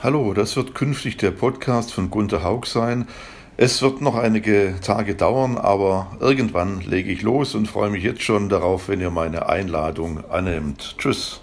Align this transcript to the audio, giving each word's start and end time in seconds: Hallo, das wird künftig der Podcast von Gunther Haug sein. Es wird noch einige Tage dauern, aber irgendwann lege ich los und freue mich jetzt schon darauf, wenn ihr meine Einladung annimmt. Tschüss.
Hallo, 0.00 0.32
das 0.32 0.54
wird 0.54 0.76
künftig 0.76 1.16
der 1.16 1.32
Podcast 1.32 1.92
von 1.92 2.08
Gunther 2.08 2.44
Haug 2.44 2.66
sein. 2.66 3.08
Es 3.56 3.82
wird 3.82 4.00
noch 4.00 4.14
einige 4.14 4.76
Tage 4.80 5.16
dauern, 5.16 5.58
aber 5.58 6.16
irgendwann 6.20 6.82
lege 6.82 7.10
ich 7.10 7.22
los 7.22 7.56
und 7.56 7.66
freue 7.66 7.90
mich 7.90 8.04
jetzt 8.04 8.22
schon 8.22 8.48
darauf, 8.48 8.88
wenn 8.88 9.00
ihr 9.00 9.10
meine 9.10 9.48
Einladung 9.48 10.24
annimmt. 10.30 10.94
Tschüss. 10.98 11.40